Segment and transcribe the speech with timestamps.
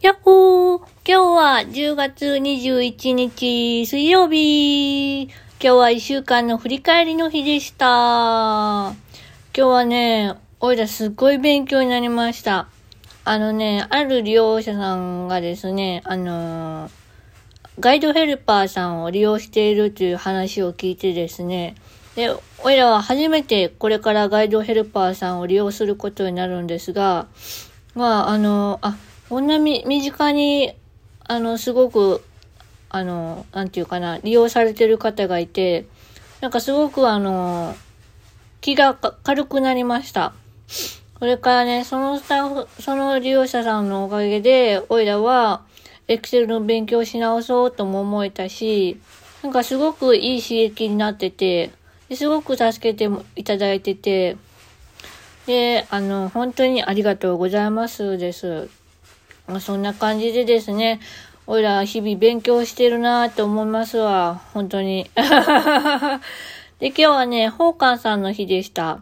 [0.00, 0.78] やっほー。
[0.78, 5.24] 今日は10月21日水曜日。
[5.24, 7.84] 今日は1週間の振り返りの日でした。
[7.84, 8.94] 今
[9.52, 12.68] 日はね、おいらすっごい勉強になりました。
[13.24, 16.90] あのね、ある利用者さんがですね、あのー、
[17.80, 21.74] ガイドヘルパーさんを利用しているという話を聞いてですね、
[22.14, 22.30] で、
[22.62, 27.26] おいらは初めてこれからガイドヘルパーさんを利用することになるんですが、
[27.96, 28.96] まあ、あの、あ、
[29.28, 30.72] こんなみ、身近に、
[31.24, 32.24] あの、すごく、
[32.88, 35.84] あの、なんていうかな、利用されてる方がいて、
[36.40, 37.74] なんかすごくあの、
[38.62, 40.32] 気が軽くなりました。
[41.18, 45.62] これからね、そのスタッフ、その利用者さんのおかげで、おいらは、
[46.06, 48.98] エクセルの勉強し直そうとも思えたし、
[49.42, 51.70] なんかすごくいい刺激になってて、
[52.14, 54.38] すごく助けていただいてて、
[55.46, 58.70] で、あの、本当にありがとうございますです。
[59.48, 61.00] ま、そんな感じでですね、
[61.46, 64.42] おいら日々勉強してるなって思いますわ。
[64.52, 65.10] 本当に。
[66.78, 69.00] で、今日はね、宝冠さんの日でした。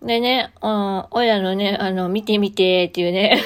[0.00, 3.42] でね、うん、おいらのね、あの、見てみてっていうね、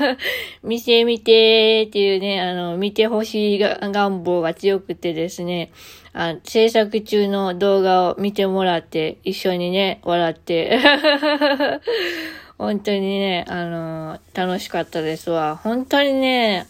[0.64, 5.70] 見てみてっていうね、あの、見てほしい願望が強くてですね、
[6.14, 10.80] あ制作中の動画を見てもらって、一緒にね、笑って
[12.60, 15.56] 本当にね、あのー、楽しかったですわ。
[15.56, 16.66] 本当にね、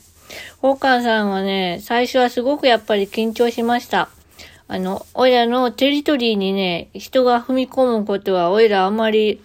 [0.58, 4.08] ホーカーさんはね、最初はすごくやっぱり緊張しました。
[4.68, 9.42] あの、オイラのテリトリーにね、人が踏み込むことはオイラあまり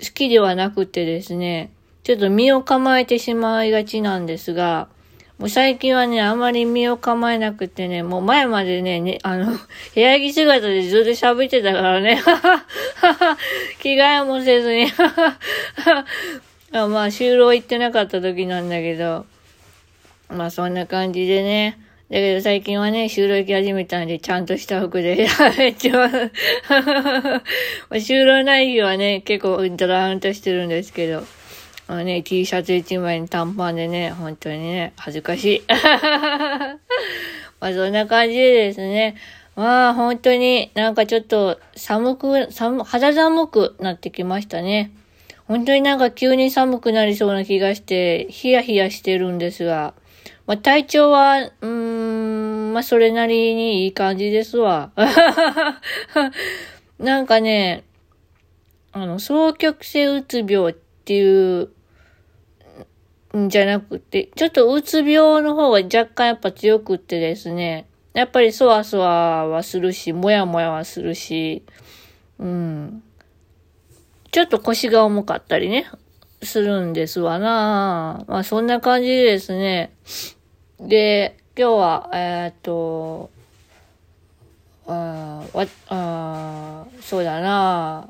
[0.00, 1.72] 好きではなくてですね、
[2.04, 4.86] ちょっと身を構えてしまいがちなんですが、
[5.38, 9.46] もう最近はね、あんまり身を構えなくてね、もう前までね、ねあの、
[9.94, 12.20] 部屋着姿でずっと喋ってたからね、
[13.80, 14.86] 着替えもせずに。
[16.74, 19.26] あまあ、就労行ってなかった時なんだけど、
[20.28, 26.06] まあそんな感じでね、だけど最近はね、就労行き始めたんで、ちゃんとした服で、めっちゃ
[27.90, 31.24] 就労ない日はね、結構ドラーンとしてるんですけど、
[31.88, 35.62] あのね、T シャツ一枚に短パンでね、本当にね、恥ずかしい。
[37.60, 39.16] まあそんな感じでですね、
[39.56, 44.92] まあ本当になんかちょっと寒く、寒、肌寒くなってきましたね。
[45.48, 49.94] 本当になんか急に寒くなりそうな気がして、ヒヤヒヤしてるんですが、
[50.46, 54.92] まあ体調は、うーん、まあそれなりにいい感じですわ。
[57.00, 57.82] なんかね、
[58.92, 61.70] あの、双極性うつ病ってっていう
[63.36, 71.64] んじゃなくて、ちょっとうつ病の方が若干やっぱ強くってですね、やっぱりそわそわはするし、もやもやはするし、
[72.38, 73.02] うん。
[74.30, 75.90] ちょっと腰が重かったりね、
[76.42, 79.92] するんですわなまあそんな感じでですね。
[80.78, 83.30] で、今日は、えー、っと、
[84.86, 88.08] あわあそうだな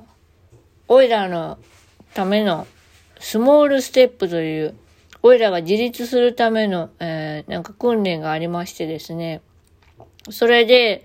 [0.89, 1.59] おいらの
[2.15, 2.67] ための
[3.23, 4.75] スモールステップという、
[5.23, 9.43] おいらが自立するための、えー、なんか訓練がありましてですね。
[10.29, 11.05] それで、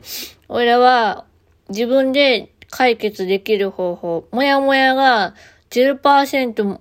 [0.49, 1.25] おいらは
[1.69, 5.35] 自分で解決できる方法、もやもやが
[5.69, 6.79] 0%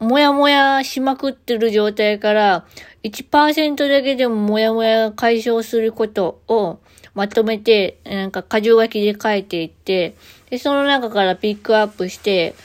[0.00, 2.66] もやもやしまくってる状態から
[3.04, 6.80] 1%だけでももやもやが解消することを
[7.14, 10.16] まとめて、なんか箇条書きで書いていって、
[10.50, 12.56] で、その中からピックアップして、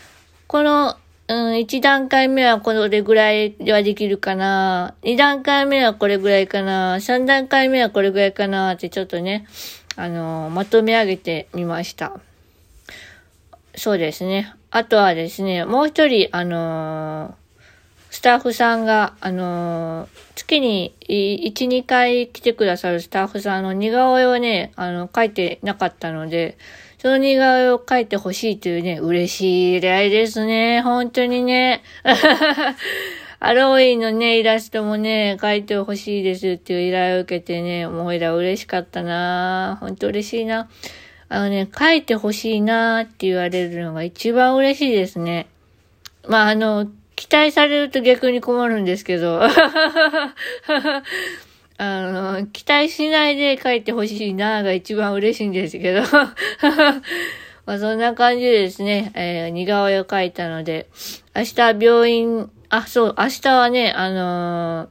[0.47, 0.97] この
[1.29, 4.95] うん、1段階目はこれぐらいではできるかな。
[5.01, 6.95] 2段階目はこれぐらいかな。
[6.95, 9.45] 3段階目はこれぐらいかなってちょっとね、
[9.97, 12.17] あのー、まとめ上げてみました。
[13.75, 14.53] そうですね。
[14.71, 17.33] あとはですね、もう一人、あのー、
[18.09, 26.57] スタッフさんが、あのー、月に1、2回来てくださるスタッフさんの似顔絵をね、あの、書いてなかったので、
[26.99, 30.81] その似顔絵を描いてほしいというね、嬉しい依頼ですね。
[30.81, 31.83] 本当にね。
[33.39, 40.69] ハロウィンのね、イラストもね、描いてほしいですっていう依頼を受けてね、もういら嬉しかったな本当嬉しいな。
[41.29, 45.47] あのね、描いてほしいなって言われるのが一番嬉しいですね。
[46.27, 49.41] まあ、あの、期待されると逆に困るんですけど。
[51.77, 56.01] あの、期待しないで書いてほしいなが一番嬉しいんですけど。
[57.65, 60.87] まあそんな感じでですね、えー、似顔絵を描いたので、
[61.35, 64.87] 明日病院、あ、そう、明日はね、あのー、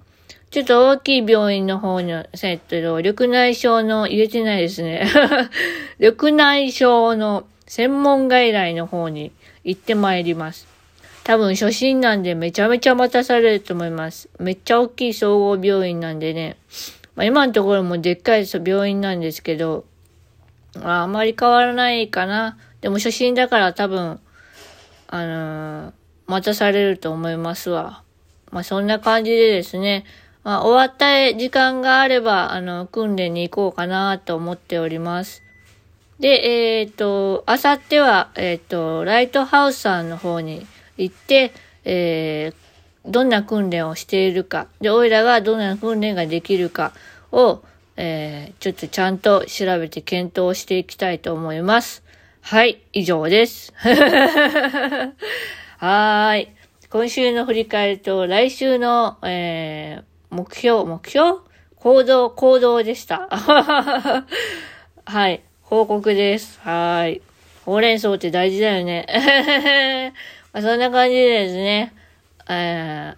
[0.51, 5.09] ちょっと大きい病院の方のセットで、緑内障の、入れてないですね。
[5.99, 9.33] 緑内障の専門外来の方に
[9.65, 10.76] 行ってまいります。
[11.27, 14.29] 多分初心なんでめちゃめちゃ待たされると思います。
[14.39, 16.57] めっちゃ大きい総合病院なんでね。
[17.17, 19.87] まあ、今のところもでっかい病院なんですけど、
[20.81, 22.57] あ、あまり変わらないかな。
[22.81, 24.21] でも初心だから多分、
[25.09, 25.93] あのー、
[26.29, 28.05] 待たされると思いますわ。
[28.53, 30.05] まあ、そんな感じでですね、
[30.45, 35.43] まあ、終わった時間があれば、あの、訓練に行こうかなと思っております。
[36.21, 40.65] で、えっ、ー、と、あさっては、えっ、ー、と、ライトハウスさんの方に
[40.97, 41.53] 行って、
[41.85, 46.93] えー、どんな訓練をしているか、で、おいらがどんな訓練ができるか
[47.33, 47.63] を、
[47.97, 52.03] えー、ちょっとちゃんと調べて検討していきたいと思います。
[52.41, 53.73] はい、以上です。
[55.79, 56.49] はーい。
[56.89, 61.41] 今週の振り返りと来週の、えー、目標、目標？
[61.77, 63.29] 行動、行動でした。
[65.05, 65.43] はい。
[65.63, 66.59] 報告です。
[66.61, 67.21] はい。
[67.65, 70.13] ほうれん草って大事だよね。
[70.57, 71.93] まあ、そんな感じですね。
[72.49, 73.17] えー、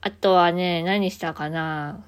[0.00, 2.04] あとはね、何したかな。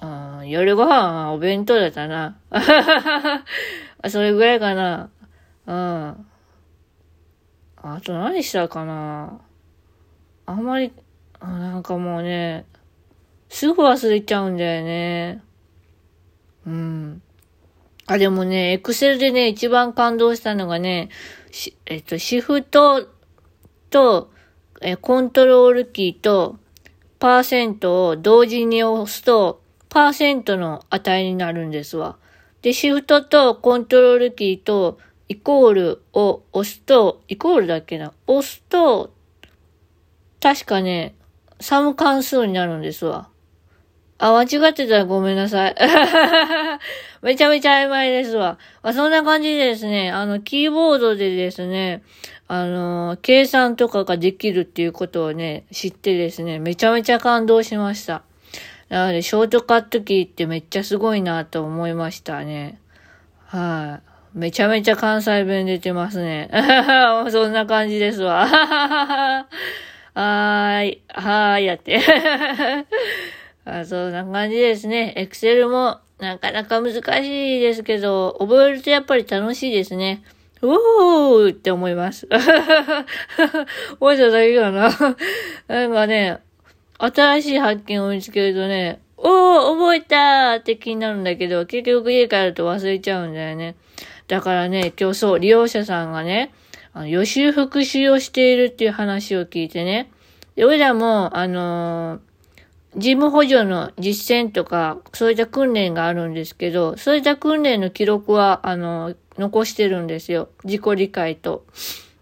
[0.00, 0.06] う
[0.42, 2.38] ん、夜ご飯はお弁当だったな。
[4.08, 5.10] それぐらいかな。
[5.66, 6.26] うん。
[7.78, 9.40] あと何したかな。
[10.46, 10.92] あんまり、
[11.40, 12.64] なんかもうね、
[13.48, 15.42] すぐ忘れちゃうんだよね。
[16.64, 17.22] うん。
[18.06, 21.08] あ、でもね、エクセルでね、一番感動したのがね、
[21.86, 23.06] えっと、シフト
[23.90, 24.30] と、
[24.80, 26.56] え、コントロールキーと、
[27.18, 32.16] パーセントを同時に押すと、パーセントの値になるんですわ。
[32.62, 38.12] で、シフトとコントロールキーと、イコールを押すと、イコールだっけな？
[38.26, 39.12] 押すと、
[40.40, 41.14] 確かね、
[41.60, 43.28] サム関数になるんですわ。
[44.24, 45.74] あ、間違ってたらごめんなさい。
[47.22, 48.56] めちゃめちゃ曖昧ですわ。
[48.80, 52.04] まあ、そんな感じでですね、あの、キーボードでですね、
[52.46, 58.22] あの、計算とかができるっていうことをね、知ってですね、めちゃめちゃ感動しました。
[58.90, 62.78] なので、ショートカットキーってめっちゃすごいなと思いましたね。
[63.46, 64.02] は
[64.36, 66.48] い、めちゃめちゃ関西弁出てますね。
[67.32, 68.46] そんな感じですわ。
[68.46, 71.02] はーい。
[71.08, 71.98] はーい、やって。
[73.64, 75.12] あそんな感じですね。
[75.16, 76.98] エクセルもなかなか難し
[77.58, 80.22] いですけど、覚えるとやっぱり楽しいですね。
[80.62, 82.26] おーって思います。
[82.30, 84.90] 覚えただけかな。
[85.68, 86.38] なんかね、
[86.98, 93.76] 新しい発見を見つけるとね、おー覚えたーって気になるんだけど、結局家帰ると忘れちゃうんだよね。
[94.26, 96.52] だからね、今日そう、利用者さんがね、
[96.94, 100.10] あの予習復習をしているっていう話を聞いてね。
[100.56, 102.31] で、俺らも、あのー
[102.96, 110.50] 事務補助の実践とか、そういった訓練があるんですけど、そういった訓練の記録は、あの、残してるんですよ。
[110.64, 111.64] 自己理解と。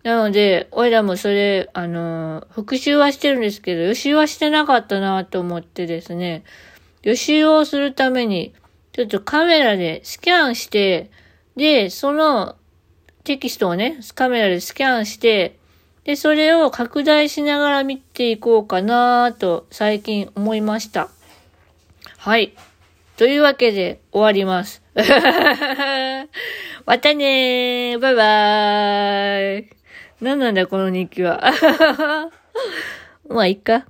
[0.03, 6.45] なので、俺らもそれ、あの、復習はしてるんですけど、予習はしてなかったなと思ってですね、
[7.03, 8.55] 予習をするために、
[8.93, 11.11] ちょっとカメラでスキャンして、
[11.57, 12.57] で、その
[13.25, 15.59] テキストをね、カメラでスキャンして、
[16.11, 21.09] で、それを拡大しながら見ていこうかなと最近思いました。
[22.17, 22.53] はい。
[23.17, 24.83] というわけで終わります。
[26.85, 29.71] またねーバイバーイ
[30.21, 31.53] 何なんだこの日記は。
[33.31, 33.87] まあ、いっか。